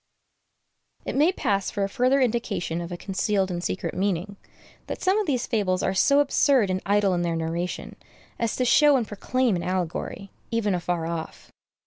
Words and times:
It 1.05 1.15
may 1.15 1.31
pass 1.31 1.69
for 1.69 1.83
a 1.83 1.87
further 1.87 2.19
indication 2.21 2.81
of 2.81 2.91
a 2.91 2.97
concealed 2.97 3.51
and 3.51 3.63
secret 3.63 3.93
meaning, 3.93 4.35
that 4.87 5.03
some 5.03 5.19
of 5.19 5.27
these 5.27 5.45
fables 5.45 5.83
are 5.83 5.93
so 5.93 6.21
absurd 6.21 6.71
and 6.71 6.81
idle 6.87 7.13
in 7.13 7.21
their 7.21 7.35
narration, 7.35 7.95
as 8.39 8.55
to 8.55 8.65
show 8.65 8.97
and 8.97 9.07
proclaim 9.07 9.55
an 9.55 9.61
allegory, 9.61 10.31
even 10.49 10.73
afar 10.73 11.05
off. 11.05 11.51